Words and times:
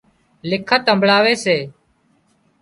لکت 0.49 0.83
همڀۯاوي 0.91 1.33
سي 1.43 1.57